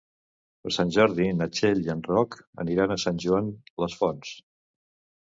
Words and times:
Per 0.61 0.71
Sant 0.77 0.93
Jordi 0.95 1.27
na 1.41 1.47
Txell 1.57 1.83
i 1.87 1.91
en 1.95 2.01
Roc 2.07 2.37
aniran 2.65 2.95
a 2.95 2.97
Sant 3.05 3.21
Joan 3.27 3.53
les 3.85 3.97
Fonts. 4.01 4.33